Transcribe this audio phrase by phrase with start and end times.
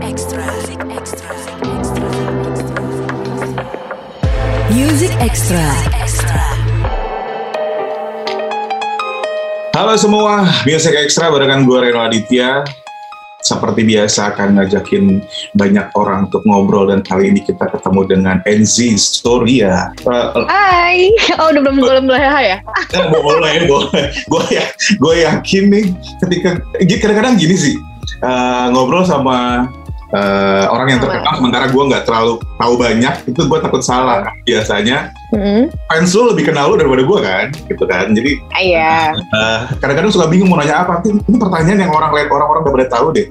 [0.00, 0.40] Extra.
[0.40, 1.28] Music Extra.
[4.72, 5.66] Music Extra.
[9.76, 12.64] Halo semua, Music Extra barengan gue Reno Aditya.
[13.44, 15.20] Seperti biasa akan ngajakin
[15.52, 19.92] banyak orang untuk ngobrol dan kali ini kita ketemu dengan Enzi Storia.
[20.08, 22.58] Uh, Hai, oh udah belum belum mulai ya?
[22.96, 24.08] eh, boleh, boleh.
[24.24, 24.64] Gue ya,
[24.96, 25.84] gue yakin nih
[26.24, 26.48] ketika
[26.80, 27.76] kadang-kadang gini sih
[28.22, 29.68] uh, ngobrol sama
[30.12, 34.28] uh, orang yang terkenal sementara gue nggak terlalu tahu banyak itu gue takut salah.
[34.44, 38.12] Biasanya Hmm, fans lu lebih kenal lu daripada gue kan gitu kan.
[38.12, 39.16] Jadi iya.
[39.16, 41.00] uh, kadang-kadang suka bingung mau nanya apa.
[41.08, 43.26] Ini, ini pertanyaan yang orang lain orang-orang udah pada tahu deh.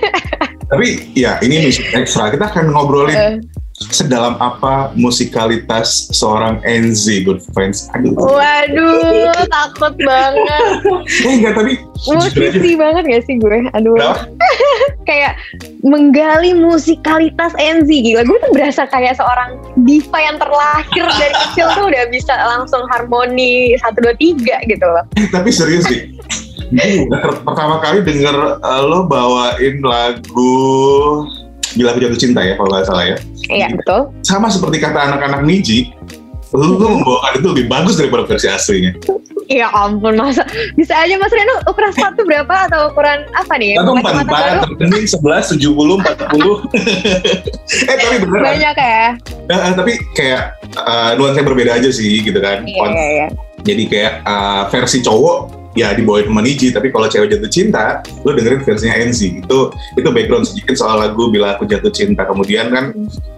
[0.72, 2.32] Tapi ya ini musik ekstra.
[2.32, 3.32] Kita akan ngobrolin Eh,
[3.74, 10.62] sedalam apa musikalitas seorang NZ good friends aduh waduh, takut banget.
[11.26, 11.72] eh enggak tapi.
[12.04, 13.66] Musisi banget gak sih gue?
[13.74, 13.96] Aduh,
[15.08, 15.34] kayak
[15.82, 18.22] menggali musikalitas NZ gila.
[18.22, 23.74] Gue tuh berasa kayak seorang diva yang terlahir dari kecil tuh udah bisa langsung harmoni
[23.82, 25.02] satu dua tiga gitu loh.
[25.18, 26.14] Eh, tapi serius sih
[26.74, 30.56] Gue per- pertama kali denger uh, lo bawain lagu
[31.74, 33.16] Bila Aku Jatuh Cinta ya kalau nggak salah ya
[33.50, 34.00] Iya betul.
[34.24, 35.92] sama seperti kata anak-anak Niji
[36.54, 38.94] lu tuh membawakan itu lebih bagus daripada versi aslinya
[39.44, 40.40] Ya ampun masa
[40.72, 43.76] bisa aja Mas Reno ukuran sepatu berapa atau ukuran apa nih?
[43.76, 44.60] Satu empat empat, baru?
[44.72, 46.64] terpening sebelas, tujuh puluh, empat puluh.
[47.92, 48.40] Eh tapi beneran.
[48.40, 49.04] Banyak ya?
[49.52, 52.64] Eh, eh, tapi kayak uh, nuansanya berbeda aja sih gitu kan.
[52.64, 53.26] Iya iya iya.
[53.64, 58.30] Jadi kayak uh, versi cowok ya dibawain sama Niji, tapi kalau cewek jatuh cinta, lu
[58.32, 59.42] dengerin versinya Enzi.
[59.42, 62.24] Itu itu background sedikit soal lagu Bila Aku Jatuh Cinta.
[62.24, 62.84] Kemudian kan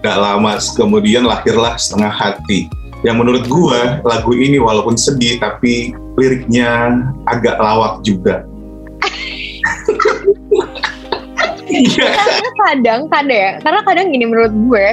[0.04, 2.68] gak lama kemudian lahirlah Setengah Hati.
[3.04, 8.44] Yang menurut gua lagu ini walaupun sedih tapi liriknya agak lawak juga.
[11.84, 14.86] Karena kadang kadang ya karena kadang gini menurut gue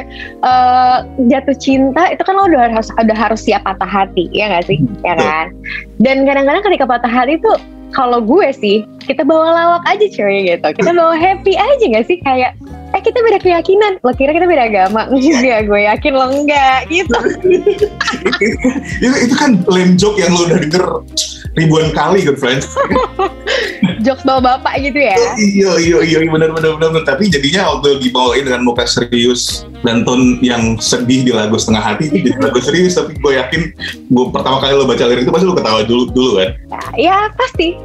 [0.43, 0.97] eh,
[1.31, 4.79] jatuh cinta itu kan lo udah harus udah harus siap patah hati ya nggak sih?
[5.03, 5.55] Ya kan?
[6.03, 7.57] Dan kadang-kadang ketika patah hati tuh
[7.93, 10.67] kalau gue sih kita bawa lawak aja cuy gitu.
[10.75, 12.17] Kita bawa happy aja nggak sih?
[12.25, 12.57] Kayak
[12.93, 13.97] eh kita beda keyakinan.
[14.05, 15.09] Lo kira kita beda agama?
[15.13, 17.17] Enggak gue yakin lo enggak gitu.
[19.01, 20.85] Itu, itu kan lame joke yang lo udah denger
[21.53, 22.65] ribuan kali good friends
[24.05, 25.15] jokes bawa bapak gitu ya?
[25.37, 27.05] Iya iya iya benar benar benar benar.
[27.05, 32.09] tapi jadinya waktu dibawain dengan muka serius dan tone yang sedih di lagu setengah hati
[32.09, 33.61] itu jadi lagu serius tapi gue yakin
[34.09, 36.49] gue pertama kali lo baca lirik itu pasti lo ketawa dulu dulu kan?
[36.97, 37.77] Ya pasti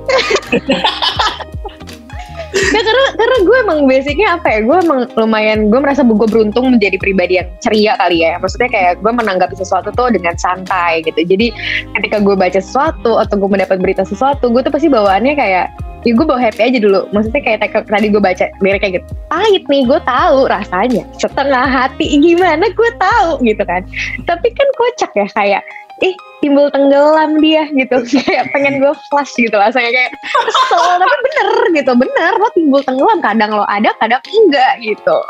[2.68, 6.68] Ya karena karena gue emang basicnya apa ya gue emang lumayan gue merasa gue beruntung
[6.76, 8.36] menjadi pribadi yang ceria kali ya.
[8.36, 11.16] Maksudnya kayak gue menanggapi sesuatu tuh dengan santai gitu.
[11.24, 11.50] Jadi
[11.96, 15.66] ketika gue baca sesuatu atau gue mendapat berita sesuatu gue tuh pasti bawaannya kayak
[16.06, 17.08] ya gue bawa happy aja dulu.
[17.10, 17.58] Maksudnya kayak
[17.88, 19.06] tadi gue baca lirik kayak gitu.
[19.32, 21.08] Pahit nih gue tahu rasanya.
[21.16, 23.80] Setengah hati gimana gue tahu gitu kan.
[24.28, 25.62] Tapi kan kocak ya kayak
[25.98, 27.96] ih timbul tenggelam dia gitu.
[28.26, 33.18] Kayak pengen gue flash gitu rasanya kayak kesel tapi bener gitu bener lo timbul tenggelam
[33.18, 35.18] kadang lo ada kadang enggak gitu.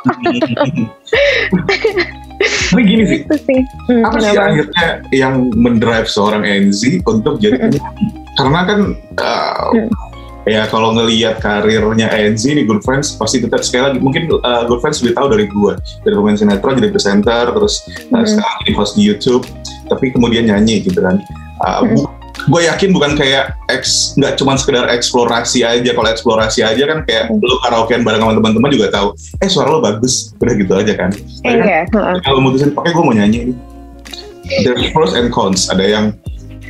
[2.39, 3.61] Tapi gini sih itu sih.
[3.91, 8.07] Hmm, apa sih akhirnya yang mendrive seorang NZ untuk jadi penyanyi?
[8.39, 8.81] karena kan
[9.19, 9.91] uh, Mm.
[10.49, 14.81] ya kalau ngelihat karirnya NZ di Good Friends pasti tetap sekali lagi mungkin uh, Good
[14.81, 15.73] Friends lebih tahu dari gue
[16.07, 18.31] dari pemain sinetron jadi presenter terus uh, Mm.
[18.31, 19.45] sekarang jadi host di YouTube
[19.89, 21.19] tapi kemudian nyanyi gitu kan.
[21.59, 25.91] Uh, bu- gue yakin bukan kayak eks nggak cuma sekedar eksplorasi aja.
[25.91, 27.43] Kalau eksplorasi aja kan kayak Mm.
[27.43, 29.09] lu karaokean bareng sama teman-teman juga tahu
[29.43, 30.33] eh suara lo bagus.
[30.39, 31.11] Udah gitu aja kan.
[31.43, 32.17] Kan iya heeh.
[32.23, 33.53] kalau mutusin pakai gue mau nyanyi.
[34.65, 35.69] There's pros and cons.
[35.69, 36.05] Ada yang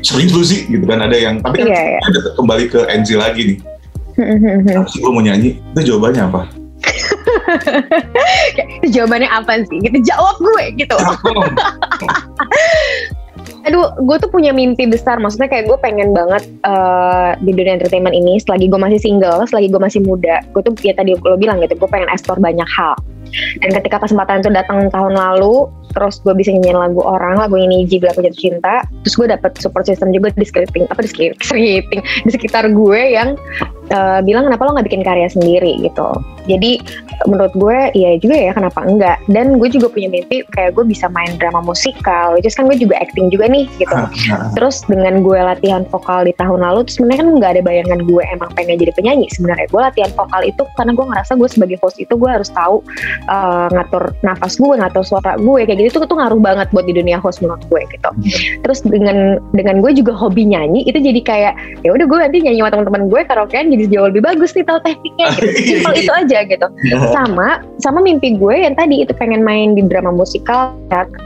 [0.03, 2.00] serius lu sih gitu kan ada yang tapi kan iya iya.
[2.00, 3.59] ada kembali ke NZ lagi nih.
[4.89, 5.59] Sih gue mau nyanyi.
[5.77, 6.43] Itu jawabannya apa
[8.83, 9.79] itu jawabannya apa sih?
[9.83, 10.97] Gitu jawab gue gitu.
[13.67, 15.21] Aduh gue tuh punya mimpi besar.
[15.21, 19.69] Maksudnya kayak gue pengen banget eh, di dunia entertainment ini selagi gue masih single selagi
[19.69, 22.97] gue masih muda gue tuh ya tadi lo bilang gitu gue pengen explore banyak hal.
[23.61, 27.85] Dan ketika kesempatan itu datang tahun lalu terus gue bisa nyanyiin lagu orang lagu ini
[27.89, 32.01] Jibla Aku Jatuh Cinta terus gue dapet support system juga di scripting apa di scripting
[32.01, 33.35] di sekitar gue yang
[33.89, 36.09] eh, bilang kenapa lo nggak bikin karya sendiri gitu
[36.49, 36.81] jadi
[37.27, 39.19] menurut gue iya juga ya kenapa enggak?
[39.29, 42.79] Dan gue juga punya mimpi kayak gue bisa main drama musikal which is kan gue
[42.79, 43.95] juga acting juga nih gitu.
[44.55, 48.23] Terus dengan gue latihan vokal di tahun lalu terus sebenarnya kan nggak ada bayangan gue
[48.33, 49.67] emang pengen jadi penyanyi sebenarnya.
[49.71, 52.81] Gue latihan vokal itu karena gue ngerasa gue sebagai host itu gue harus tahu
[53.29, 56.94] uh, ngatur nafas gue ngatur suara gue kayak gitu tuh tuh ngaruh banget buat di
[56.94, 58.11] dunia host menurut gue gitu.
[58.62, 62.62] Terus dengan dengan gue juga hobi nyanyi itu jadi kayak ya udah gue nanti nyanyi
[62.62, 65.51] sama teman-teman gue karaokean jadi jauh lebih bagus nih tahu tekniknya gitu.
[65.69, 66.67] Simpel itu aja gitu.
[67.17, 70.75] Sama sama mimpi gue yang tadi itu pengen main di drama musikal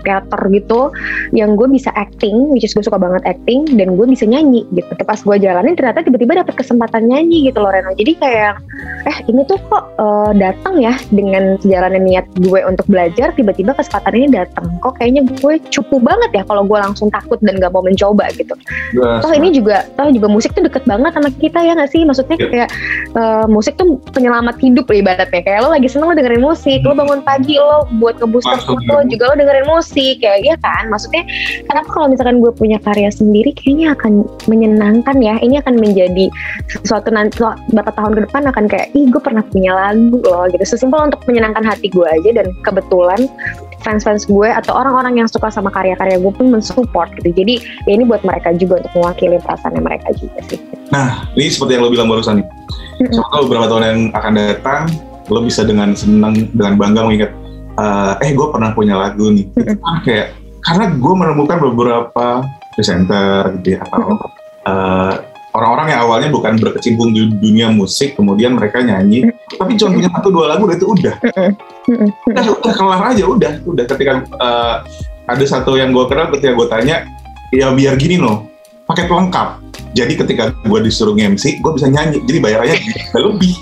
[0.04, 0.92] teater gitu
[1.32, 4.88] yang gue bisa acting which is gue suka banget acting dan gue bisa nyanyi gitu.
[5.02, 8.54] Pas gue jalanin ternyata tiba-tiba dapet kesempatan nyanyi gitu loh Reno jadi kayak
[9.02, 14.12] eh ini tuh kok uh, datang ya dengan sejalannya niat gue untuk belajar tiba-tiba kesempatan
[14.14, 14.68] ini datang.
[14.84, 18.54] Kok kayaknya gue cupu banget ya kalau gue langsung takut dan gak mau mencoba gitu.
[18.94, 19.24] Biasa.
[19.24, 22.04] toh ini juga toh juga musik tuh deket banget sama kita ya gak sih?
[22.04, 22.48] Maksudnya Iya.
[22.50, 22.70] kayak
[23.14, 25.42] uh, musik tuh penyelamat hidup loh ibaratnya.
[25.42, 28.86] Kayak lo lagi seneng lo dengerin musik lo bangun pagi lo buat ngebooster Langsung mood
[28.86, 30.86] lo juga lo dengerin musik kayak ya kan?
[30.88, 31.22] Maksudnya
[31.66, 35.34] kenapa kalau misalkan gue punya karya sendiri kayaknya akan menyenangkan ya.
[35.42, 36.30] Ini akan menjadi
[36.70, 40.46] sesuatu nanti lo- beberapa tahun ke depan akan kayak ih gue pernah punya lagu loh
[40.48, 40.62] gitu.
[40.62, 43.26] Sesimpel untuk menyenangkan hati gue aja dan kebetulan
[43.82, 47.30] fans-fans gue atau orang-orang yang suka sama karya-karya gue pun mensupport gitu.
[47.34, 50.58] Jadi ya ini buat mereka juga untuk mewakili perasaannya mereka juga sih.
[50.94, 52.46] Nah, ini seperti yang lo bilang barusan nih.
[53.02, 54.82] Tahu beberapa tahun yang akan datang,
[55.26, 57.32] lo bisa dengan senang, dengan bangga mengingat,
[57.76, 59.50] eh, eh gue pernah punya lagu nih.
[59.50, 62.46] Itu kan kayak, karena gue menemukan beberapa
[62.78, 64.22] presenter gitu ya, atau
[64.70, 65.14] eh,
[65.52, 70.28] orang-orang yang awalnya bukan berkecimpung di dunia musik, kemudian mereka nyanyi, tapi cuma punya satu
[70.32, 71.14] dua lagu, dan itu udah.
[72.28, 73.52] Udah, udah kelar aja, udah.
[73.64, 74.76] Udah ketika eh,
[75.28, 77.04] ada satu yang gue kenal, ketika gue tanya,
[77.52, 78.48] ya biar gini loh,
[78.88, 79.60] paket lengkap.
[79.92, 82.24] Jadi ketika gue disuruh MC, gue bisa nyanyi.
[82.24, 82.80] Jadi bayarannya
[83.28, 83.52] lebih.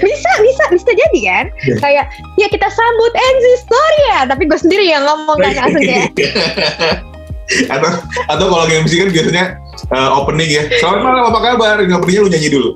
[0.00, 1.76] bisa bisa bisa jadi kan Iya.
[1.80, 2.04] kayak
[2.40, 6.08] ya kita sambut Enzi Storia tapi gue sendiri yang ngomong kan langsung kayak
[7.76, 7.90] atau
[8.32, 9.44] atau kalau MC kan biasanya
[9.74, 10.62] eh, opening ya.
[10.78, 11.76] Selamat malam, apa kabar?
[11.82, 12.70] Ini openingnya lu nyanyi dulu.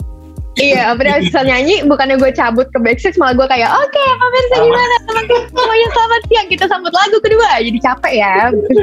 [0.59, 4.65] iya dia bisa nyanyi bukannya gue cabut ke backstage malah gue kayak oke pemirsa Sama.
[4.67, 4.95] gimana
[5.55, 8.35] semuanya selamat siang kita sambut lagu kedua jadi capek ya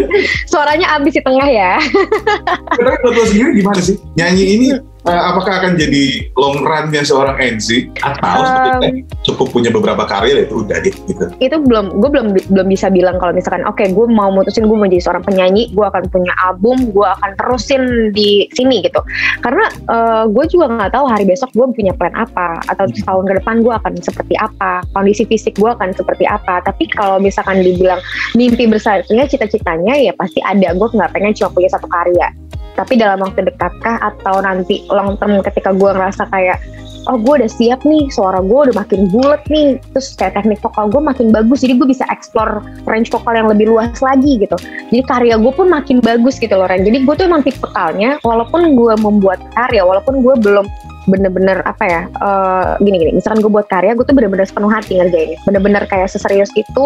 [0.51, 1.75] suaranya abis di tengah ya
[2.79, 3.99] Tapi buat lo sendiri gimana sih?
[4.15, 4.67] Nyanyi ini
[5.05, 8.91] apakah akan jadi long run-nya seorang NC atau sebetulnya
[9.21, 11.25] cukup punya beberapa karya itu udah deh gitu.
[11.37, 14.89] itu belum gue belum belum bisa bilang kalau misalkan oke gue mau mutusin gue mau
[14.89, 18.97] jadi seorang penyanyi gue akan punya album gue akan terusin di sini gitu.
[19.45, 23.03] Karena eh, gue juga nggak tahu hari besok gue punya plan apa atau Hmm.
[23.05, 26.63] tahun ke depan gue akan seperti apa kondisi fisik gue akan seperti apa.
[26.63, 27.99] Tapi kalau misalkan dibilang
[28.37, 30.71] mimpi besarnya cita-citanya ya pasti ada.
[30.77, 32.31] Gue nggak pengen cuma punya satu karya.
[32.75, 36.63] Tapi dalam waktu dekatkah atau nanti long term ketika gue ngerasa kayak
[37.05, 39.77] oh gue udah siap nih suara gue udah makin bulat nih.
[39.93, 43.69] Terus kayak teknik vokal gue makin bagus jadi gue bisa explore range vokal yang lebih
[43.69, 44.57] luas lagi gitu.
[44.89, 46.81] Jadi karya gue pun makin bagus gitu loh Ren.
[46.81, 50.65] Jadi gue tuh emang tipikalnya walaupun gue membuat karya walaupun gue belum
[51.05, 55.39] bener-bener apa ya eh, gini-gini misalkan gue buat karya gue tuh bener-bener sepenuh hati ngerjainnya
[55.45, 56.85] bener-bener kayak seserius itu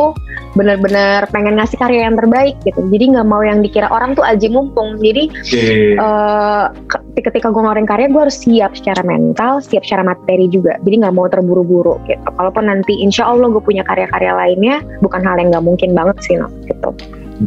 [0.54, 4.52] bener-bener pengen ngasih karya yang terbaik gitu jadi nggak mau yang dikira orang tuh aji
[4.52, 5.96] mumpung jadi Oke.
[5.96, 10.80] eh ke- ketika gue ngeluarin karya gue harus siap secara mental, siap secara materi juga.
[10.84, 12.28] Jadi nggak mau terburu-buru gitu.
[12.36, 16.36] Kalaupun nanti insya Allah gue punya karya-karya lainnya, bukan hal yang nggak mungkin banget sih,
[16.40, 16.90] no, gitu.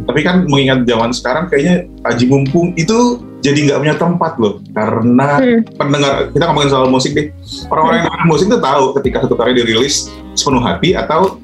[0.09, 5.27] Tapi kan mengingat zaman sekarang kayaknya Aji Mumpung itu jadi nggak punya tempat loh karena
[5.35, 5.59] Hmm.
[5.75, 7.27] pendengar kita ngomongin soal musik deh
[7.67, 9.95] orang-orang yang dengerin musik tuh tahu ketika satu karya dirilis
[10.33, 11.37] sepenuh hati atau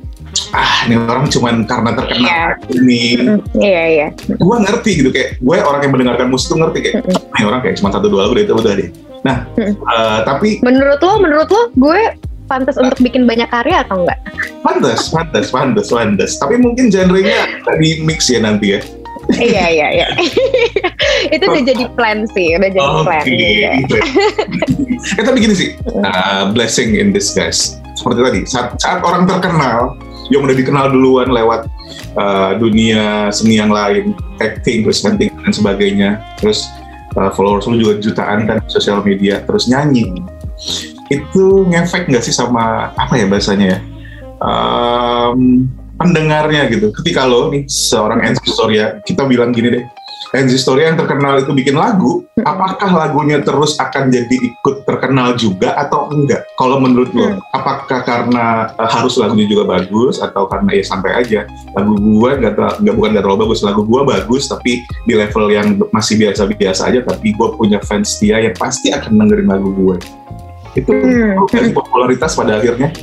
[0.51, 2.45] ah ini orang cuman karena terkenal Iya.
[2.71, 4.07] ini Mm, Iya iya.
[4.29, 7.35] gue ngerti gitu kayak gue orang yang mendengarkan musik tuh ngerti kayak Mm-mm.
[7.35, 9.73] ini orang kayak cuma satu dua lagu udah itu udah deh nah Mm-mm.
[9.75, 11.99] eh, tapi Menurut lo, menurut lo, gue
[12.45, 14.17] pantas untuk bikin banyak karya atau enggak?
[14.61, 17.45] pantas pantas pantas pantas tapi mungkin genrenya
[17.75, 18.79] di mix ya nanti ya
[19.37, 20.07] iya iya iya.
[21.35, 23.23] Itu udah jadi plan sih, udah jadi plan.
[23.23, 23.37] Oke.
[23.59, 23.71] Iya.
[25.15, 25.69] eh tapi gini sih,
[26.03, 27.77] uh, blessing in disguise.
[27.95, 29.95] Seperti tadi, saat, saat orang terkenal,
[30.29, 31.67] yang udah dikenal duluan lewat
[32.15, 36.69] uh, dunia seni yang lain, acting, terus hunting dan sebagainya, terus
[37.17, 40.21] uh, followers lu juga jutaan kan di sosial media, terus nyanyi.
[41.09, 43.79] Itu ngefek nggak sih sama apa ya bahasanya ya?
[44.39, 45.67] Um,
[45.99, 46.95] pendengarnya gitu.
[46.95, 49.83] Ketika lo nih seorang Enzi Storia, kita bilang gini deh,
[50.29, 55.73] Enzi Storia yang terkenal itu bikin lagu, apakah lagunya terus akan jadi ikut terkenal juga
[55.73, 56.45] atau enggak?
[56.53, 57.41] Kalau menurut lo, Hmm.
[57.51, 61.49] apakah karena uh, harus lagunya juga bagus atau karena ya santai aja?
[61.73, 65.81] Lagu gua nggak nggak bukan nggak terlalu bagus, lagu gua bagus tapi di level yang
[65.89, 69.97] masih biasa-biasa aja, tapi gua punya fans dia yang pasti akan dengerin lagu gue.
[70.77, 71.73] Itu Hmm.
[71.73, 72.93] popularitas pada akhirnya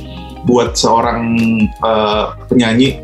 [0.47, 1.19] buat seorang
[1.83, 3.03] uh, penyanyi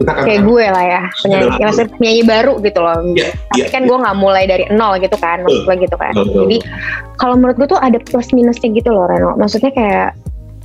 [0.00, 2.98] kita kan Kayak gue lah ya, penyanyi, ya, maksudnya penyanyi baru gitu loh.
[3.12, 6.12] Iya, Tapi iya, kan gue nggak mulai dari nol gitu kan, maksud gue gitu kan.
[6.16, 6.40] Betul.
[6.48, 6.58] Jadi
[7.20, 9.36] kalau menurut gue tuh ada plus minusnya gitu loh Reno.
[9.36, 10.16] Maksudnya kayak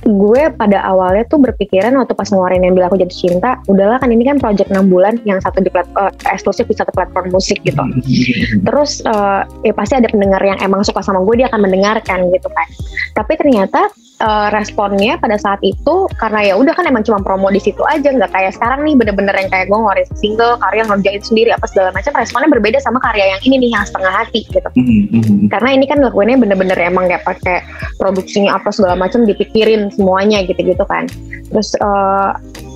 [0.06, 4.08] gue pada awalnya tuh berpikiran waktu pas ngeluarin yang bilang aku jatuh cinta, udahlah kan
[4.08, 7.60] ini kan project 6 bulan yang satu di plat, uh, eksklusif di satu platform musik
[7.60, 7.82] gitu.
[8.66, 12.48] Terus uh, ya pasti ada pendengar yang emang suka sama gue dia akan mendengarkan gitu
[12.48, 12.66] kan.
[13.12, 17.60] Tapi ternyata uh, responnya pada saat itu karena ya udah kan emang cuma promo di
[17.60, 21.50] situ aja nggak kayak sekarang nih bener-bener yang kayak gue ngeluarin single karya ngerjain sendiri
[21.52, 24.68] apa segala macam responnya berbeda sama karya yang ini nih yang setengah hati gitu.
[24.76, 27.64] Mhm, karena ini kan lakuinnya bener-bener emang kayak pakai
[28.00, 31.08] produksinya apa segala macam dipikirin semuanya gitu-gitu kan.
[31.52, 32.30] Terus eh,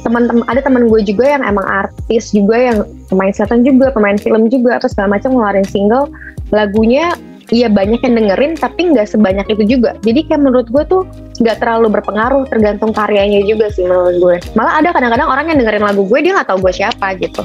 [0.05, 2.79] teman-teman ada teman gue juga yang emang artis juga yang
[3.13, 6.09] pemain sinetron juga pemain film juga apa segala macam ngeluarin single.
[6.51, 7.15] Lagunya
[7.51, 9.99] Iya banyak yang dengerin tapi nggak sebanyak itu juga.
[10.07, 11.03] Jadi kayak menurut gue tuh
[11.43, 14.37] nggak terlalu berpengaruh tergantung karyanya juga sih menurut gue.
[14.55, 17.43] Malah ada kadang-kadang orang yang dengerin lagu gue dia nggak tahu gue siapa gitu.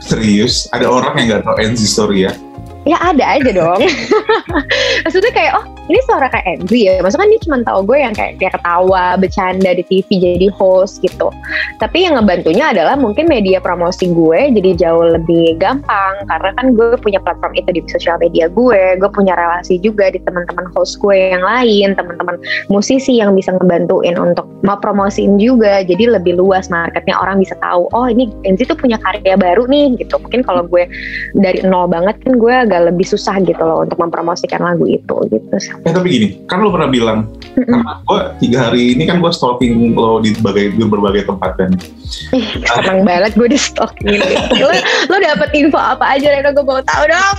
[0.00, 2.32] Serius, ada orang yang nggak tahu NZ story ya?
[2.88, 3.80] Ya ada aja dong.
[5.04, 7.04] Maksudnya kayak oh ini suara kayak Enzi ya.
[7.04, 11.04] Maksudnya kan dia cuma tahu gue yang kayak dia ketawa, bercanda di TV jadi host
[11.04, 11.28] gitu.
[11.76, 16.96] Tapi yang ngebantunya adalah mungkin media promosi gue jadi jauh lebih gampang karena kan gue
[16.96, 18.96] punya platform itu di sosial media gue.
[18.96, 22.40] Gue punya relasi juga di teman-teman host gue yang lain, teman-teman
[22.72, 25.84] musisi yang bisa ngebantuin untuk mau promosiin juga.
[25.84, 27.92] Jadi lebih luas marketnya orang bisa tahu.
[27.92, 30.16] Oh ini Enzi tuh punya karya baru nih gitu.
[30.16, 30.88] Mungkin kalau gue
[31.36, 35.52] dari nol banget kan gue agak lebih susah gitu loh untuk mempromosikan lagu itu gitu.
[35.82, 37.26] Eh tapi gini, kan lo pernah bilang,
[37.58, 41.70] karena gue tiga hari ini kan gue stalking lo di berbagai, di berbagai tempat kan.
[42.30, 44.22] Ih, seneng banget gue di stalking
[44.62, 44.70] lo,
[45.10, 47.36] lo dapet info apa aja Reno gue mau tahu dong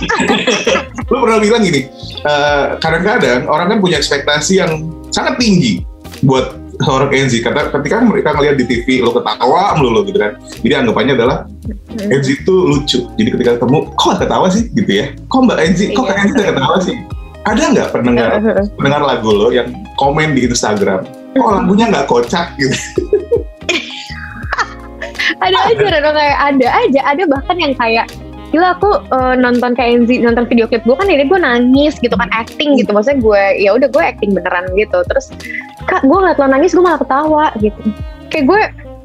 [1.12, 1.88] Lo pernah bilang gini,
[2.20, 5.80] eh, kadang-kadang orang kan punya ekspektasi yang sangat tinggi
[6.20, 7.38] buat seorang Enzi.
[7.40, 10.36] Karena ketika mereka ngeliat di TV lo ketawa melulu gitu kan.
[10.60, 11.46] Jadi anggapannya adalah
[11.96, 12.98] Enzi itu lucu.
[13.14, 15.06] Jadi ketika ketemu, kok gak ketawa sih gitu ya?
[15.30, 16.10] Kok Mbak Enzi, kok Iya.
[16.10, 16.96] Kak Enzi gak ketawa sih?
[17.44, 18.40] Ada nggak pendengar
[18.80, 19.68] pendengar lagu lo yang
[20.00, 21.04] komen di Instagram?
[21.36, 22.52] Kok lagunya nggak kocak?
[22.60, 22.76] Gitu?
[25.40, 28.06] ada aja Reno kayak ada aja ada bahkan yang kayak
[28.54, 32.30] gila aku eh, nonton kayak nonton video klip gue kan ini gue nangis gitu kan
[32.30, 32.94] acting gitu.
[32.94, 35.02] Maksudnya gue ya udah gue acting beneran gitu.
[35.10, 35.34] Terus
[35.90, 37.80] kak gue ngeliat lo nangis gue malah ketawa gitu.
[38.30, 38.60] Kayak gue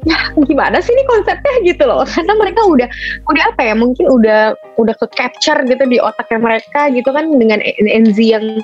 [0.08, 2.02] ya gimana sih ini konsepnya gitu loh.
[2.04, 2.88] Karena mereka udah
[3.28, 7.60] udah apa ya mungkin udah udah ke capture gitu di otaknya mereka gitu kan dengan
[7.84, 8.60] Enzi yang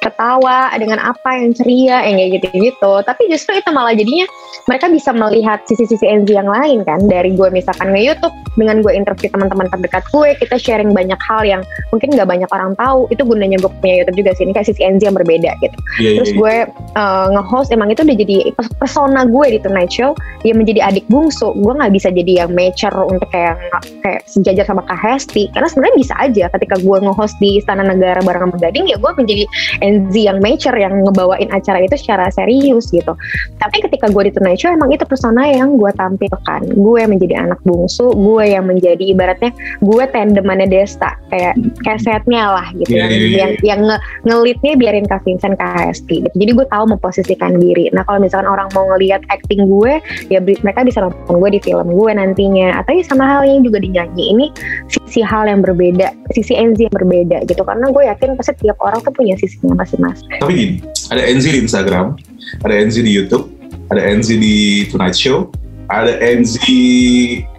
[0.00, 4.24] ketawa dengan apa yang ceria yang kayak gitu gitu tapi justru itu malah jadinya
[4.70, 7.02] mereka bisa melihat sisi-sisi Enzi yang lain kan.
[7.10, 11.42] Dari gue misalkan nge YouTube dengan gue interview teman-teman terdekat gue kita sharing banyak hal
[11.46, 11.62] yang
[11.94, 14.46] mungkin nggak banyak orang tahu itu gunanya gue punya YouTube juga sih.
[14.46, 15.76] Ini kayak sisi Enzi yang berbeda gitu.
[16.02, 16.40] Iya, terus iya, iya.
[16.40, 16.54] gue
[16.98, 20.12] uh, nge-host emang itu udah jadi pers- persona gue di Tonight Show.
[20.46, 23.56] Yang menjadi adik bungsu gue nggak bisa jadi yang mature untuk kayak
[24.02, 25.48] kayak sejajar sama Kak Hesti.
[25.52, 29.12] Karena sebenarnya bisa aja ketika gue nge-host di Istana Negara bareng sama Gading ya gue
[29.16, 29.44] menjadi
[29.84, 33.12] Enzi yang mature yang ngebawain acara itu secara serius gitu.
[33.60, 36.60] Tapi ketika gue di Tonight Show emang itu persona yang gue tampilkan.
[36.74, 41.16] Gue menjadi anak bungsu gue yang menjadi ibaratnya gue tandemannya Desta.
[41.30, 42.90] Kayak kesetnya lah gitu.
[42.90, 43.38] Iya, yang iya, iya.
[43.38, 46.36] yang, yang nge- ngelitnya biarin Kak Vincent Kak Hesti gitu.
[46.36, 47.88] jadi gue tahu memposisikan diri.
[47.92, 51.60] Nah kalau misalkan orang mau ngelihat acting gue ya bi- mereka bisa nonton gue di
[51.66, 54.46] film gue nantinya atau ya sama halnya juga dinyanyi ini
[54.86, 59.02] sisi hal yang berbeda sisi Enzi yang berbeda gitu karena gue yakin pasti tiap orang
[59.02, 60.74] tuh punya sisinya masing-masing Tapi gini,
[61.10, 62.14] ada Enzi di Instagram,
[62.62, 63.50] ada Enzi di YouTube,
[63.90, 65.50] ada Enzi di Tonight Show,
[65.90, 66.78] ada Enzi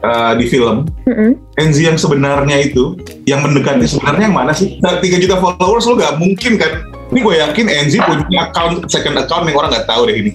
[0.08, 0.88] uh, di film.
[1.60, 2.96] Enzi yang sebenarnya itu,
[3.28, 4.80] yang mendekati sebenarnya yang mana sih?
[4.80, 6.88] Nah, 3 juta followers lo gak mungkin kan?
[7.12, 10.32] Ini gue yakin Enzi punya account, second account yang orang gak tahu deh ini.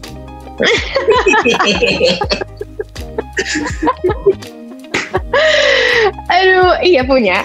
[3.46, 4.55] 哈哈哈哈哈。
[6.36, 7.42] Aduh, iya punya.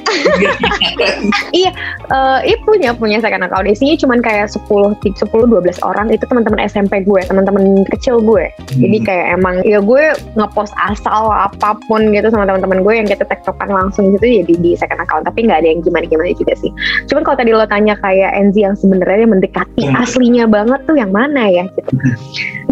[1.60, 1.72] iya,
[2.10, 3.66] eh, iya punya punya second account.
[3.66, 8.50] Isinya cuman kayak 10 10 12 orang itu teman-teman SMP gue, teman-teman kecil gue.
[8.76, 9.08] Jadi Hmm.
[9.08, 10.04] kayak emang ya gue
[10.36, 14.56] ngepost asal apa pun gitu sama teman-teman gue yang kita tektokan langsung gitu ya di,
[14.60, 15.24] di second account.
[15.26, 16.72] Tapi nggak ada yang gimana-gimana juga sih.
[17.08, 19.98] Cuman kalau tadi lo tanya kayak Enzi yang sebenarnya mendekati Hmm.
[19.98, 21.92] aslinya banget tuh yang mana ya gitu.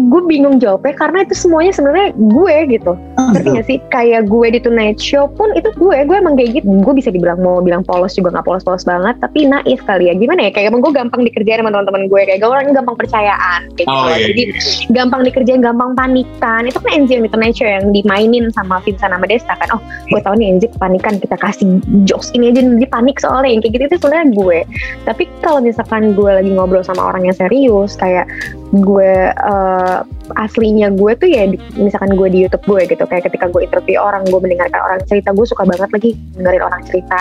[0.00, 2.92] gue bingung jawabnya karena itu semuanya sebenarnya gue gitu.
[3.14, 3.78] Ngerti gak sih?
[3.92, 4.60] Kayak gue di
[4.90, 6.66] Tonight Show pun itu gue, gue emang kayak gitu.
[6.82, 10.18] Gue bisa dibilang mau bilang polos juga gak polos-polos banget, tapi naif kali ya.
[10.18, 10.50] Gimana ya?
[10.50, 12.20] Kayak emang gue gampang dikerjain sama teman-teman gue.
[12.26, 13.60] Kayak gue orang gampang percayaan.
[13.78, 14.54] Kayak gitu Oh iya, Jadi iya.
[14.90, 16.66] gampang dikerjain, gampang panikan.
[16.66, 19.78] Itu kan Tonight Show yang dimainin sama Vincent sama Desta kan.
[19.78, 23.54] Oh, gue tau nih Enzi panikan, kita kasih jokes ini aja dia panik soalnya.
[23.54, 24.58] Yang kayak gitu itu sebenarnya gue.
[25.06, 28.26] Tapi kalau misalkan gue lagi ngobrol sama orang yang serius, kayak
[28.70, 30.06] gue uh,
[30.38, 33.98] aslinya gue tuh ya di- misalkan gue di YouTube gue gitu kayak ketika gue interview
[33.98, 37.18] orang gue mendengarkan orang cerita gue suka banget lagi dengerin orang cerita.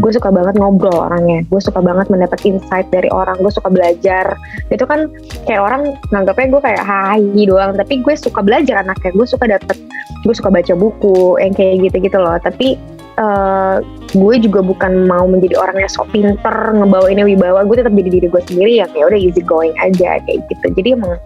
[0.00, 4.40] Gue suka banget ngobrol orangnya gue suka banget mendapat insight dari orang gue suka belajar.
[4.72, 5.12] Itu kan
[5.44, 9.76] kayak orang nganggapnya gue kayak hai doang tapi gue suka belajar anaknya gue suka dapet
[10.24, 12.40] gue suka baca buku yang kayak gitu-gitu loh.
[12.40, 13.76] Tapi eh,
[14.16, 17.64] gue juga bukan mau menjadi orang yang sok pinter ngebawa ini wibawa.
[17.64, 20.66] Gue tetap jadi diri gue sendiri yang kayak udah easy going aja kayak gitu.
[20.76, 21.16] Jadi emang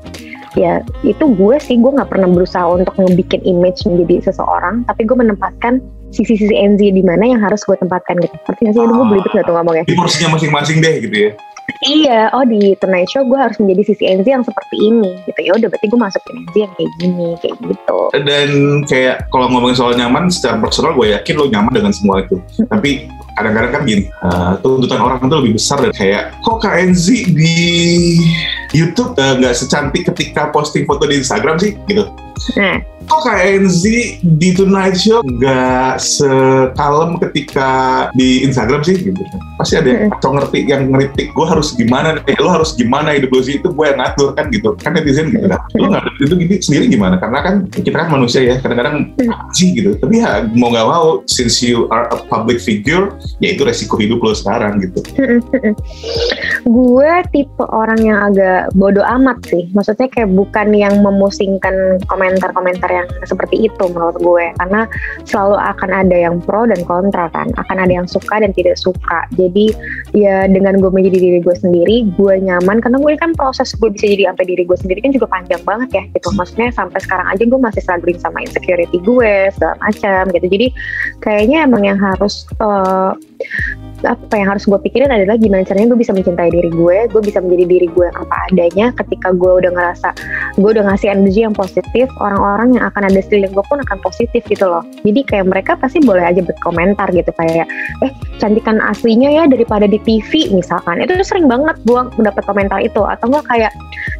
[0.59, 5.15] ya itu gue sih gue nggak pernah berusaha untuk ngebikin image menjadi seseorang tapi gue
[5.15, 5.79] menempatkan
[6.11, 8.35] sisi-sisi NZ di mana yang harus gue tempatkan gitu.
[8.43, 8.83] Seperti nggak sih?
[8.83, 9.85] Aduh gue belibet nggak tuh ngomongnya?
[9.87, 11.31] Di porsinya masing-masing deh gitu ya.
[11.81, 15.57] Iya, oh di Tonight Show gue harus menjadi sisi NZ yang seperti ini gitu ya.
[15.57, 17.99] Udah berarti gue masukin NZ yang kayak gini, kayak gitu.
[18.21, 18.51] Dan
[18.85, 22.37] kayak kalau ngomongin soal nyaman, secara personal gue yakin lo nyaman dengan semua itu.
[22.69, 27.57] Tapi kadang-kadang kan gini, uh, tuntutan orang itu lebih besar dan kayak kok KNZ di
[28.77, 32.13] YouTube uh, nggak secantik ketika posting foto di Instagram sih gitu.
[32.61, 32.77] Nah,
[33.11, 33.83] Kok KNZ
[34.23, 39.19] di Tonight Show nggak sekalem ketika di Instagram sih gitu.
[39.59, 43.35] Pasti ada yang kacau ngerti yang ngeritik gue harus gimana nih, lo harus gimana hidup
[43.35, 44.79] lo sih itu gue yang ngatur kan gitu.
[44.79, 45.59] Kan netizen gitu kan.
[45.75, 47.19] Lo nggak itu gini sendiri gimana?
[47.19, 49.99] Karena kan kita kan manusia ya kadang-kadang apa sih gitu.
[49.99, 53.11] Tapi ya mau nggak mau since you are a public figure
[53.43, 55.03] ya itu resiko hidup lo sekarang gitu.
[56.63, 59.67] gue tipe orang yang agak bodoh amat sih.
[59.75, 64.47] Maksudnya kayak bukan yang memusingkan komentar-komentar yang seperti itu menurut gue.
[64.61, 64.89] Karena
[65.25, 67.49] selalu akan ada yang pro dan kontra kan.
[67.57, 69.27] Akan ada yang suka dan tidak suka.
[69.37, 69.73] Jadi
[70.17, 72.83] ya dengan gue menjadi diri gue sendiri, gue nyaman.
[72.83, 75.89] Karena gue kan proses gue bisa jadi sampai diri gue sendiri kan juga panjang banget
[75.95, 76.29] ya gitu.
[76.35, 80.47] Maksudnya sampai sekarang aja gue masih struggling sama insecurity gue segala macam gitu.
[80.51, 80.67] Jadi
[81.23, 83.13] kayaknya emang yang harus eh,
[84.01, 87.39] apa yang harus gue pikirin adalah gimana caranya gue bisa mencintai diri gue, gue bisa
[87.45, 88.87] menjadi diri gue yang apa adanya.
[88.97, 90.09] Ketika gue udah ngerasa
[90.57, 94.41] gue udah ngasih energi yang positif, orang-orang yang akan ada sekeliling gue pun akan positif
[94.49, 94.81] gitu loh.
[95.05, 97.69] Jadi kayak mereka pasti boleh aja berkomentar gitu kayak,
[98.05, 101.05] eh cantikan aslinya ya daripada di TV misalkan.
[101.05, 103.73] Itu sering banget gue mendapat komentar itu atau enggak kayak,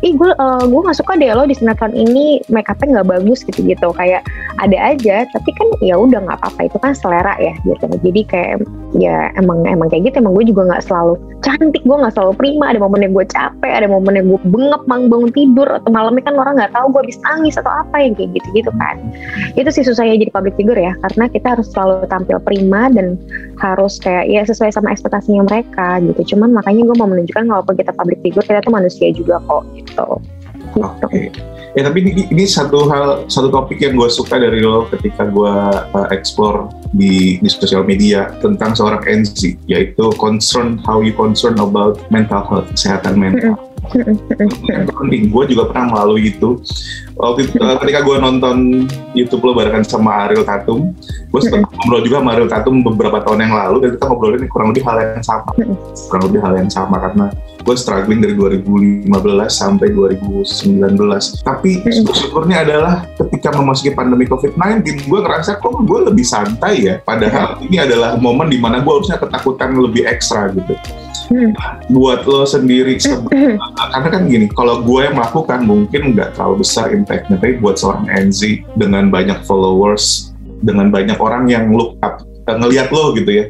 [0.05, 3.41] ih gue uh, gue nggak suka deh lo di sinetron ini make upnya nggak bagus
[3.49, 3.89] gitu gitu.
[3.97, 4.29] Kayak
[4.61, 7.89] ada aja, tapi kan ya udah nggak apa-apa itu kan selera ya gitu.
[7.89, 8.57] Jadi kayak
[9.01, 12.65] ya emang emang kayak gitu emang gue juga nggak selalu cantik gue nggak selalu prima.
[12.71, 16.55] Ada momennya gue capek ada momennya gue bengep mang bangun tidur atau malamnya kan orang
[16.61, 18.97] nggak tahu gue habis nangis atau apa yang kayak gitu gitu kan.
[19.57, 23.17] Itu sih susahnya jadi public figure ya karena kita harus selalu tampil prima dan
[23.61, 26.37] harus kayak ya sesuai sama ekspektasinya mereka gitu.
[26.37, 30.21] Cuman makanya gue mau menunjukkan walaupun kita public figure kita tuh manusia juga kok gitu
[30.77, 31.33] Oke.
[31.79, 35.55] Ya tapi ini, ini satu hal, satu topik yang gue suka dari lo ketika gue
[35.95, 42.03] uh, explore di, di sosial media tentang seorang NZ, yaitu concern how you concern about
[42.11, 43.55] mental health, kesehatan mental.
[43.95, 45.31] Itu penting.
[45.31, 46.59] Gue juga pernah melalui itu.
[47.21, 50.97] Waktu itu, uh, ketika gue nonton YouTube lo barengan sama Ariel Tatum,
[51.29, 54.69] gue sempat ngobrol juga sama Ariel Tatum beberapa tahun yang lalu, dan kita ngobrolin kurang
[54.73, 55.51] lebih hal yang sama.
[56.09, 57.29] Kurang lebih hal yang sama karena
[57.61, 59.13] gue struggling dari 2015
[59.53, 61.45] sampai 2019.
[61.45, 61.71] Tapi
[62.09, 66.95] syukurnya adalah ketika memasuki pandemi COVID-19, gue ngerasa kok gue lebih santai ya.
[67.05, 70.73] Padahal ini adalah momen di mana gue harusnya ketakutan lebih ekstra gitu.
[71.31, 71.55] Hmm.
[71.95, 73.15] Buat lo sendiri, se-
[73.95, 78.07] karena kan gini, kalau gue yang melakukan mungkin nggak terlalu besar impactnya, tapi buat seorang
[78.07, 80.31] NZ dengan banyak followers,
[80.63, 83.45] dengan banyak orang yang look up, eh, ngelihat lo gitu ya.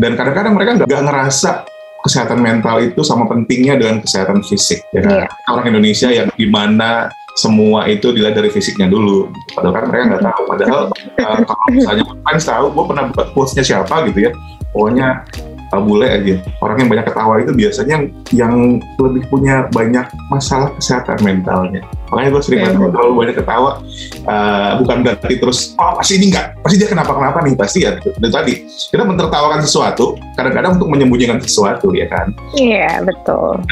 [0.00, 1.68] Dan kadang-kadang mereka nggak ngerasa
[2.02, 5.12] kesehatan mental itu sama pentingnya dengan kesehatan fisik ya kan?
[5.22, 5.26] Iya.
[5.54, 7.06] orang Indonesia yang di mana
[7.38, 10.80] semua itu dilihat dari fisiknya dulu padahal kan mereka nggak tahu padahal
[11.22, 14.30] uh, kalau misalnya fans tahu gue pernah buat postnya siapa gitu ya
[14.74, 15.24] pokoknya
[15.72, 18.54] uh, bule aja orang yang banyak ketawa itu biasanya yang, yang
[19.00, 21.80] lebih punya banyak masalah kesehatan mentalnya
[22.12, 23.80] makanya gue sering mm terlalu banyak ketawa.
[24.22, 27.56] Uh, bukan berarti terus oh pasti ini enggak pasti dia kenapa kenapa nih?
[27.56, 28.68] Pasti ya dan tadi.
[28.68, 32.36] Kita mentertawakan sesuatu kadang-kadang untuk menyembunyikan sesuatu ya kan?
[32.52, 33.64] Iya betul.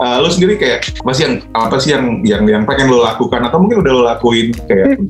[0.00, 3.42] uh, lo sendiri kayak apa sih yang apa sih yang yang yang pengen lo lakukan?
[3.42, 5.02] Atau mungkin udah lo lakuin kayak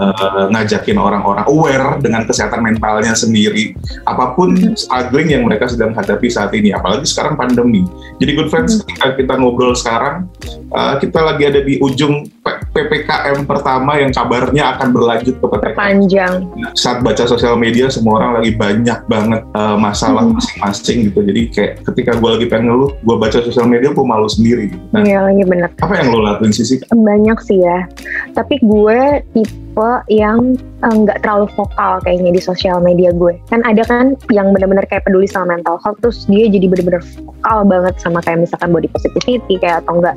[0.00, 3.76] uh, ngajakin orang-orang aware dengan kesehatan mentalnya sendiri?
[4.08, 7.84] Apa pun struggling yang mereka sedang hadapi saat ini apalagi sekarang pandemi.
[8.18, 10.30] Jadi good friends ketika kita ngobrol sekarang
[10.72, 15.74] uh, kita lagi ada di ujung P- PPKM pertama yang kabarnya akan berlanjut ke PPKM
[15.74, 16.34] Panjang.
[16.72, 21.72] saat baca sosial media semua orang lagi banyak banget uh, masalah masing-masing gitu jadi kayak
[21.84, 24.84] ketika gue lagi pengen ngeluh gue baca sosial media gue malu sendiri gitu.
[24.90, 25.70] nah Iya lagi bener.
[25.74, 27.88] apa yang lo lakuin sih sih Banyak sih ya.
[28.30, 29.00] tapi gue
[29.32, 33.34] tipe yang eh, nggak terlalu vokal kayaknya di sosial media gue.
[33.50, 37.58] Kan ada kan yang benar-benar kayak peduli sama mental health terus dia jadi benar-benar vokal
[37.66, 40.16] banget sama kayak misalkan body positivity kayak atau enggak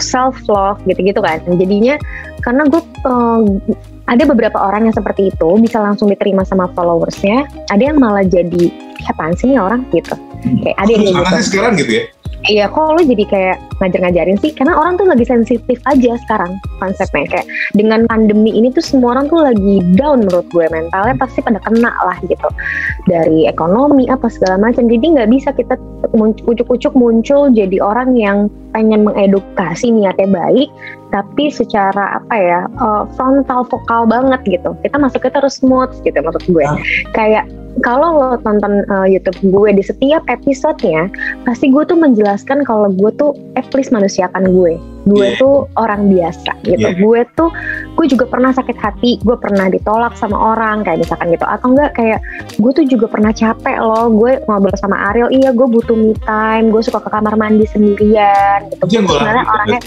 [0.00, 1.40] self love gitu-gitu kan.
[1.44, 1.96] Jadinya
[2.44, 3.42] karena gue eh,
[4.04, 8.68] ada beberapa orang yang seperti itu bisa langsung diterima sama followersnya ada yang malah jadi
[9.08, 9.84] apaan sih nih orang?
[9.92, 10.16] gitu.
[10.64, 11.44] Kayak ada yang gitu.
[11.44, 12.04] sekarang gitu ya?
[12.44, 14.52] Iya, kok lo jadi kayak ngajar-ngajarin sih?
[14.52, 17.24] Karena orang tuh lagi sensitif aja sekarang konsepnya.
[17.32, 21.56] Kayak dengan pandemi ini tuh semua orang tuh lagi down menurut gue mentalnya pasti pada
[21.64, 22.48] kena lah gitu.
[23.08, 24.92] Dari ekonomi apa segala macam.
[24.92, 25.80] Jadi nggak bisa kita
[26.44, 30.68] ucuk-ucuk muncul jadi orang yang pengen mengedukasi niatnya baik,
[31.14, 34.74] tapi secara apa ya eh, frontal vokal banget gitu.
[34.82, 36.66] Kita masuknya terus smooth gitu maksud gue.
[36.66, 36.74] Ah.
[37.14, 37.46] Kayak
[37.82, 41.10] kalau lo tonton eh, YouTube gue di setiap episodenya
[41.42, 45.36] pasti gue tuh menjelaskan kalau gue tuh eh please manusiakan gue gue Yeah.
[45.36, 46.96] tuh orang biasa gitu Yeah.
[46.96, 47.50] gue tuh
[47.98, 51.90] gue juga pernah sakit hati gue pernah ditolak sama orang kayak misalkan gitu atau enggak
[51.96, 52.20] kayak
[52.56, 56.72] gue tuh juga pernah capek loh gue ngobrol sama Ariel iya gue butuh me time
[56.72, 59.80] gue suka ke kamar mandi sendirian gitu Itu yang gue sebenarnya orangnya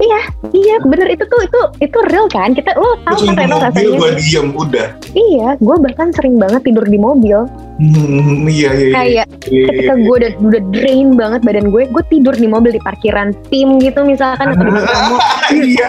[0.00, 0.20] iya
[0.52, 1.08] iya bener.
[1.10, 2.52] Itu tuh itu itu real kan?
[2.52, 3.96] Kita lo cuma kan Reno rasanya?
[3.96, 4.88] gue diem udah.
[5.16, 7.48] iya gue bahkan sering banget tidur di mobil
[7.80, 8.84] Hmm, iya iya.
[8.84, 8.92] iya.
[8.92, 10.04] kayak Iya, ketika iya.
[10.04, 14.04] gue udah udah drain banget badan gue gue tidur di mobil di parkiran tim gitu
[14.04, 15.16] misalkan atau di promo
[15.50, 15.88] Iya.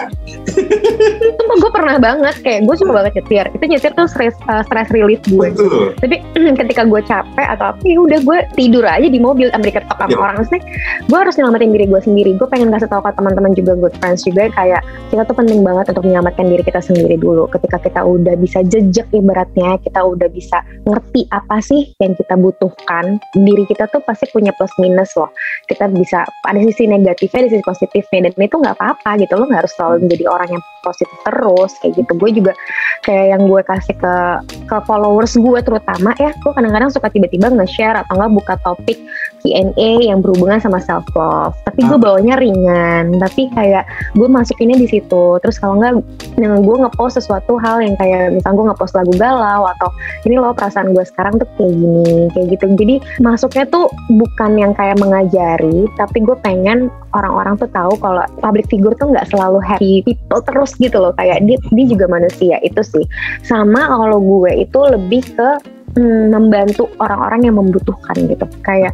[1.36, 4.88] sumpah gue pernah banget kayak gue suka banget nyetir itu nyetir tuh stress uh, stress
[4.88, 5.92] relief gue Betul.
[6.00, 6.16] tapi
[6.64, 10.08] ketika gue capek atau apa ya udah gue tidur aja di mobil ambil ketok sama
[10.08, 10.18] Iya.
[10.18, 10.62] orang maksudnya
[11.02, 14.24] gue harus nyelamatin diri gue sendiri gue pengen kasih tahu ke teman-teman juga good friends
[14.24, 18.34] juga kayak kita tuh penting banget untuk menyelamatkan diri kita sendiri dulu ketika kita udah
[18.36, 24.00] bisa jejak ibaratnya kita udah bisa ngerti apa sih yang kita butuhkan diri kita tuh
[24.04, 25.30] pasti punya plus minus loh.
[25.66, 29.66] Kita bisa ada sisi negatifnya ada sisi positifnya dan itu nggak apa-apa gitu lo nggak
[29.66, 32.12] harus selalu menjadi orang yang positif terus kayak gitu.
[32.18, 32.52] Gue juga
[33.06, 34.14] kayak yang gue kasih ke
[34.70, 38.98] ke followers gue terutama ya gue kadang-kadang suka tiba-tiba nge-share atau enggak buka topik
[39.42, 43.18] Q&A yang berhubungan sama self love tapi gue bawanya ringan.
[43.18, 45.38] Tapi kayak gue masukinnya di situ.
[45.42, 45.98] Terus kalau enggak
[46.38, 49.88] yang gue ngepost sesuatu hal yang kayak misalnya gue ngepost lagu galau atau
[50.24, 52.64] ini loh perasaan gue sekarang tuh kayak gini kayak gitu.
[52.78, 58.70] Jadi masuknya tuh bukan yang kayak mengajari tapi gue pengen orang-orang tuh tahu kalau public
[58.70, 61.12] figure tuh nggak selalu happy people terus gitu loh.
[61.18, 63.04] Kayak dia, dia juga manusia itu sih.
[63.42, 65.50] Sama kalau gue itu lebih ke
[65.96, 68.46] hmm, membantu orang-orang yang membutuhkan gitu.
[68.64, 68.92] Kayak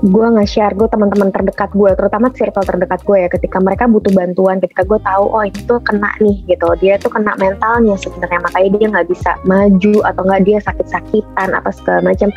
[0.00, 4.56] gue nge-share gue teman-teman terdekat gue terutama circle terdekat gue ya ketika mereka butuh bantuan
[4.62, 6.68] ketika gue tahu oh ini tuh kena nih gitu.
[6.78, 11.70] Dia tuh kena mentalnya sebenarnya makanya dia nggak bisa maju atau nggak dia sakit-sakitan apa
[11.74, 12.28] segala macam.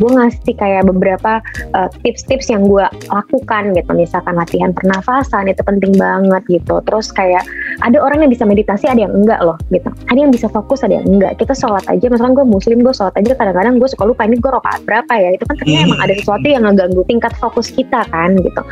[0.00, 1.44] Gue ngasih kayak beberapa
[1.76, 3.90] uh, tips-tips yang gue lakukan gitu.
[3.92, 6.80] Misalkan latihan pernafasan itu penting banget gitu.
[6.88, 7.44] Terus kayak
[7.84, 9.92] ada orang yang bisa meditasi ada yang enggak loh gitu.
[10.08, 11.36] Ada yang bisa fokus ada yang enggak.
[11.36, 14.50] Kita sholat aja misalkan gue muslim gue sholat aja kadang-kadang gue suka lupa ini gue
[14.50, 15.36] rokaat berapa ya?
[15.36, 15.88] Itu kan ternyata Hmm.
[15.90, 18.62] emang ada sesuatu yang ngeganggu tingkat fokus kita kan gitu.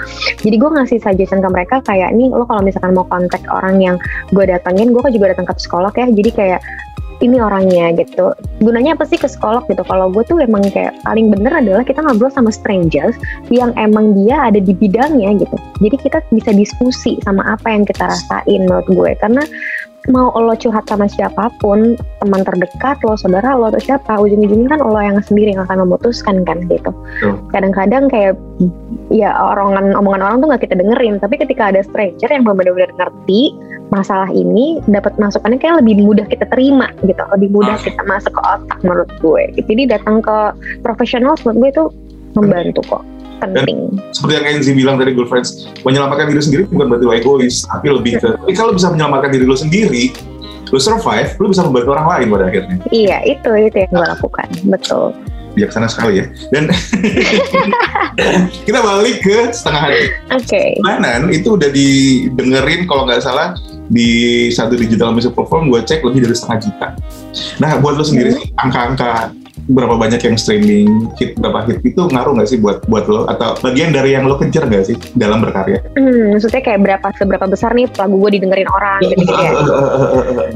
[0.41, 3.97] Jadi gue ngasih suggestion ke mereka kayak nih lo kalau misalkan mau kontak orang yang
[4.33, 6.09] gue datengin gue kan juga datang ke psikolog ya.
[6.09, 6.61] Jadi kayak
[7.21, 8.33] ini orangnya gitu.
[8.65, 9.85] Gunanya apa sih ke psikolog gitu?
[9.85, 13.15] Kalau gue tuh emang kayak paling bener adalah kita ngobrol sama strangers
[13.53, 15.57] yang emang dia ada di bidangnya gitu.
[15.85, 19.11] Jadi kita bisa diskusi sama apa yang kita rasain menurut gue.
[19.21, 19.45] Karena
[20.09, 21.93] mau lo curhat sama siapa pun
[22.25, 26.41] teman terdekat lo saudara lo atau siapa ujung-ujungnya kan lo yang sendiri yang akan memutuskan
[26.49, 26.89] kan gitu.
[27.53, 28.41] Kadang-kadang kayak
[29.13, 33.53] ya omongan omongan orang tuh nggak kita dengerin tapi ketika ada stranger yang benar-benar ngerti
[33.91, 37.21] masalah ini dapat masukannya kayak lebih mudah kita terima gitu.
[37.37, 37.83] Lebih mudah Ah.
[37.85, 39.43] kita masuk ke otak menurut gue.
[39.61, 40.39] Jadi datang ke
[40.81, 41.85] profesional menurut gue itu
[42.39, 43.03] membantu kok
[43.41, 47.65] penting Seperti yang Enzi bilang tadi, good friends, menyelamatkan diri sendiri bukan berarti lo egois,
[47.65, 50.13] tapi lebih ke, tapi kalau bisa menyelamatkan diri lo sendiri,
[50.71, 52.77] lo survive, lo bisa membantu orang lain pada akhirnya.
[52.93, 55.11] iya itu itu yang gue lakukan betul
[55.51, 56.27] Bijaksana sekali ya.
[56.55, 56.71] Dan
[58.67, 60.07] kita balik ke setengah hati.
[60.31, 63.59] oke Bulanan itu udah didengerin kalau nggak salah
[63.91, 66.89] di satu digital music platform gue cek lebih dari setengah juta.
[67.59, 69.35] Nah buat lo sendiri sih angka-angka
[69.69, 73.59] berapa banyak yang streaming hit berapa hit itu ngaruh nggak sih buat buat lo atau
[73.61, 75.83] bagian dari yang lo kejar nggak sih dalam berkarya?
[75.99, 79.53] Hmm, maksudnya kayak berapa seberapa besar nih lagu gue didengerin orang gitu, ya.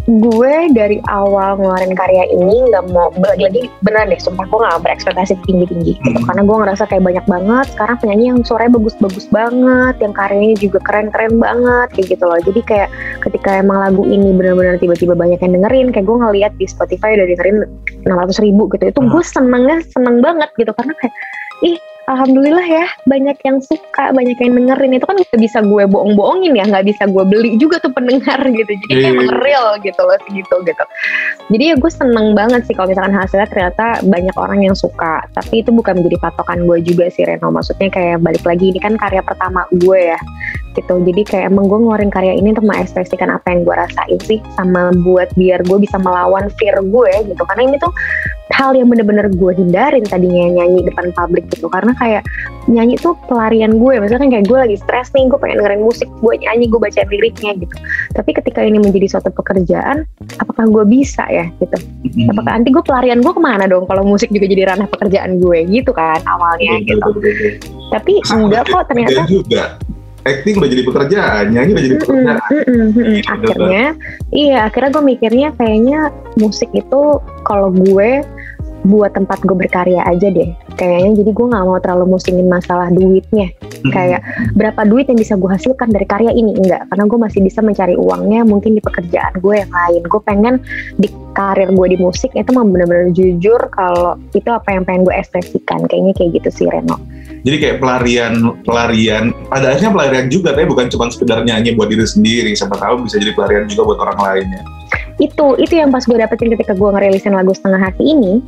[0.06, 5.34] gue dari awal ngeluarin karya ini nggak mau lagi-lagi beneran deh sumpah gue nggak berekspektasi
[5.44, 6.18] tinggi tinggi gitu.
[6.20, 6.24] Hmm.
[6.28, 10.78] karena gue ngerasa kayak banyak banget sekarang penyanyi yang suaranya bagus-bagus banget yang karyanya juga
[10.84, 12.88] keren-keren banget kayak gitu loh jadi kayak
[13.24, 17.26] ketika emang lagu ini bener-bener tiba-tiba banyak yang dengerin kayak gue ngeliat di Spotify udah
[17.34, 17.56] dengerin
[18.04, 19.10] 600 ribu gitu itu Hmm.
[19.10, 20.70] gue senengnya seneng banget gitu.
[20.70, 21.14] Karena kayak
[21.66, 25.02] ih alhamdulillah ya banyak yang suka banyak yang dengerin.
[25.02, 28.70] Itu kan nggak bisa gue bohong-bohongin ya nggak bisa gue beli juga tuh pendengar gitu.
[28.70, 30.84] Jadi kayak Iya, iya, emang real gitu loh segitu gitu.
[31.50, 35.26] Jadi ya gue seneng banget sih kalau misalkan hasilnya ternyata banyak orang yang suka.
[35.34, 37.50] Tapi itu bukan menjadi patokan gue juga sih Reno.
[37.50, 40.20] Maksudnya kayak balik lagi ini kan karya pertama gue ya
[40.74, 41.00] gitu.
[41.00, 44.90] Jadi kayak emang gue ngeluarin karya ini untuk mengekspresikan apa yang gue rasain sih sama
[45.06, 47.42] buat biar gue bisa melawan fear gue gitu.
[47.46, 47.94] Karena ini tuh
[48.52, 51.72] hal yang bener-bener gue hindarin tadinya nyanyi depan publik gitu.
[51.72, 52.22] Karena kayak
[52.68, 53.96] nyanyi tuh pelarian gue.
[53.96, 57.00] Maksudnya kan kayak gue lagi stres nih gue pengen dengerin musik gue nyanyi gue baca
[57.08, 57.74] liriknya gitu.
[58.12, 60.04] Tapi ketika ini menjadi suatu pekerjaan
[60.36, 61.76] apakah gue bisa ya gitu?
[62.04, 62.30] Hmm.
[62.36, 65.64] apakah nanti gue pelarian gue ke mana dong kalau musik juga jadi ranah pekerjaan gue?
[65.68, 67.00] Gitu kan awalnya Betul, gitu.
[67.00, 67.88] betul, betul, betul.
[67.92, 69.64] tapi enggak kok ternyata juga
[70.24, 73.04] acting udah jadi pekerjaan nyanyi udah jadi pekerjaan mm-mm, mm-mm.
[73.04, 73.84] Iya, akhirnya
[74.32, 75.98] iya akhirnya gue mikirnya kayaknya
[76.40, 77.02] musik itu
[77.44, 78.24] kalau gue
[78.84, 81.22] buat tempat gue berkarya aja deh kayaknya.
[81.22, 83.50] Jadi gue nggak mau terlalu musingin masalah duitnya.
[83.90, 84.24] Kayak
[84.56, 86.56] berapa duit yang bisa gue hasilkan dari karya ini?
[86.56, 90.02] Enggak karena gue masih bisa mencari uangnya mungkin di pekerjaan gue yang lain.
[90.06, 90.54] Gue pengen
[91.00, 95.14] di karir gue di musik itu mau bener-bener jujur kalau itu apa yang pengen gue
[95.14, 95.86] ekspresikan.
[95.90, 96.96] Kayaknya kayak gitu sih Reno.
[97.44, 98.34] Jadi kayak pelarian
[98.64, 102.50] pelarian pada akhirnya pelarian juga tapi bukan cuma sekedar nyanyi buat diri sendiri.
[102.56, 104.64] Siapa tahu bisa jadi pelarian juga buat orang lainnya
[105.22, 108.42] itu itu yang pas gue dapetin ketika gue ngerilisin lagu setengah hati ini.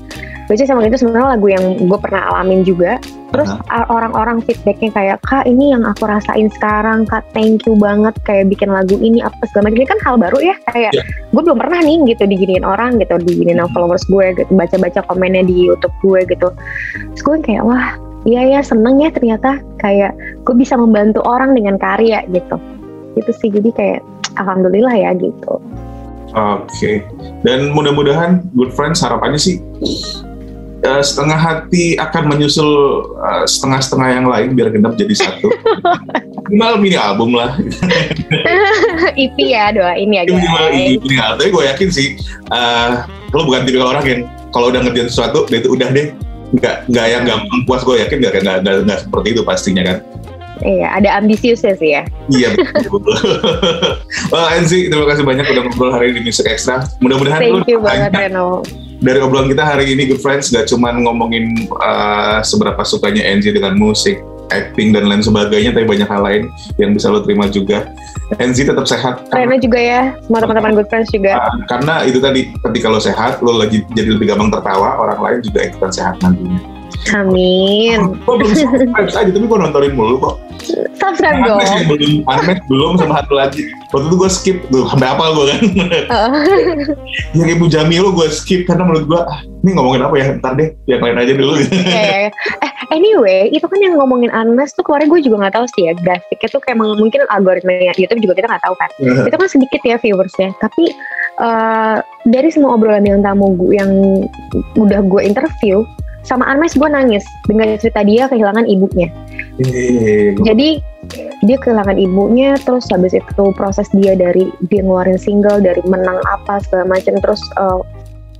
[0.46, 3.02] Which is emang itu sebenarnya lagu yang gue pernah alamin juga.
[3.34, 3.50] Terus
[3.90, 8.70] orang-orang feedbacknya kayak kak ini yang aku rasain sekarang kak thank you banget kayak bikin
[8.70, 9.78] lagu ini apa segala macam.
[9.82, 11.02] Ini kan hal baru ya kayak Ya.
[11.34, 15.42] gue belum pernah nih gitu diginiin orang gitu diginiin sama followers gue gitu baca-baca komennya
[15.42, 16.48] di YouTube gue gitu.
[16.94, 20.14] Terus gue kayak wah iya ya seneng ya ternyata kayak
[20.46, 22.54] gue bisa membantu orang dengan karya gitu.
[23.18, 24.00] Itu sih jadi kayak
[24.38, 25.58] alhamdulillah ya gitu
[26.34, 27.06] Oke,
[27.46, 29.62] dan mudah-mudahan Good Friends harapannya sih
[30.82, 32.70] eh, setengah hati akan menyusul
[33.18, 35.48] eh, setengah-setengah yang lain biar genap jadi satu.
[36.46, 37.58] Minimal mini album lah.
[39.22, 40.98] IP ya doain ya Minimal guys.
[41.02, 41.38] mini album.
[41.42, 42.08] Tapi gue yakin sih,
[42.52, 42.90] eh,
[43.34, 44.20] lo bukan tipikal orang yang
[44.54, 46.14] kalau udah ngerjain sesuatu, dia itu udah deh.
[46.54, 49.98] Nggak, nggak yang gampang puas, gue yakin nggak, nggak, nggak seperti itu pastinya kan.
[50.64, 52.02] Iya, ada ambisiusnya sih ya.
[52.32, 53.04] Iya betul.
[54.32, 56.88] Wah Enzi, terima kasih banyak udah ngobrol hari ini di Music Extra.
[57.04, 58.64] Mudah-mudahan lu Thank you banget Reno.
[59.04, 63.76] dari obrolan kita hari ini Good Friends gak cuma ngomongin uh, seberapa sukanya Enzi dengan
[63.76, 64.16] musik,
[64.48, 66.42] acting dan lain sebagainya, tapi banyak hal lain
[66.80, 67.92] yang bisa lo terima juga.
[68.40, 71.36] Enzi tetap sehat Reno karena, juga ya, semua teman-teman good friends juga.
[71.36, 75.38] uh, karena itu tadi ketika lo sehat, lo lagi jadi lebih gampang tertawa, orang lain
[75.44, 76.76] juga ikutan sehat nantinya.
[77.14, 78.18] Amin.
[78.24, 80.36] Gue belum subscribe aja, tapi gue nontonin mulu kok.
[80.96, 81.60] Subscribe dong.
[81.86, 83.62] belum, Unmatched belum sama satu lagi.
[83.94, 85.60] Waktu itu gue skip tuh, sampai apa gue kan.
[87.38, 90.74] Yang Ibu Jamilo gue skip karena menurut gue, ah, ini ngomongin apa ya, ntar deh,
[90.90, 91.52] yang lain aja dulu.
[91.56, 92.28] Iya.
[92.30, 95.92] Eh, anyway, itu kan yang ngomongin Unmasked tuh kemarin gue juga nggak tahu sih ya
[95.96, 98.90] grafiknya tuh kayak mungkin algoritmanya YouTube juga kita nggak tahu kan.
[99.00, 100.94] itu kan sedikit ya viewersnya tapi
[101.40, 103.90] eh, dari semua obrolan yang tamu gue yang
[104.78, 105.86] udah gue interview
[106.26, 109.08] sama Anmes gue nangis dengan cerita dia kehilangan ibunya.
[109.62, 110.82] Eh, jadi
[111.46, 116.58] dia kehilangan ibunya terus habis itu proses dia dari dia ngeluarin single dari menang apa
[116.66, 117.80] segala macam terus eh,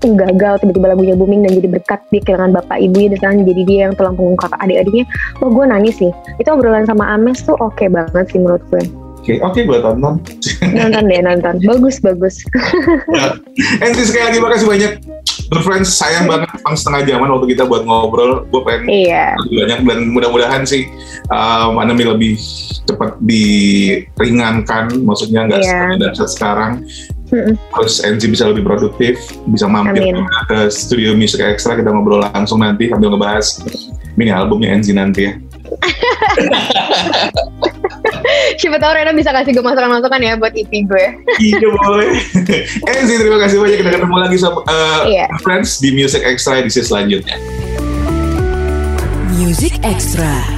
[0.07, 3.79] gagal tiba-tiba lagunya booming dan jadi berkat dia kehilangan bapak ibunya dan sekarang jadi dia
[3.89, 5.05] yang tulang punggung kakak adik-adiknya.
[5.41, 6.13] Wah gue nangis sih.
[6.43, 8.85] Itu obrolan sama Ames tuh oke banget sih menurut gue
[9.27, 10.23] Oke, oke gue tonton.
[10.71, 11.59] nonton deh nonton.
[11.67, 12.47] Bagus bagus.
[13.83, 14.93] Enzi sekali lagi makasih banyak.
[15.47, 18.51] Friends, sayang banget emang setengah jaman waktu kita buat ngobrol.
[18.51, 20.91] Gue pengen iya lebih banyak dan mudah-mudahan sih
[21.31, 22.35] um, Anami lebih
[22.87, 25.99] cepat diringankan, maksudnya nggak Iya.
[25.99, 26.73] dasar sekarang.
[27.27, 27.59] Mm-mm.
[27.59, 29.19] Terus Enzi bisa lebih produktif,
[29.51, 30.23] bisa mampir Amin.
[30.47, 33.67] ke studio Music Extra kita ngobrol langsung nanti sambil ngebahas
[34.15, 35.35] mini albumnya Enzi nanti ya.
[38.61, 41.05] Siapa tahu Rena bisa kasih gue masukan-masukan ya buat EP gue.
[41.39, 42.17] Iya boleh.
[42.91, 45.27] Enzi terima kasih banyak kita ketemu lagi sama uh, Iya.
[45.43, 47.37] friends di Music Extra edisi selanjutnya.
[49.37, 50.56] Music Extra.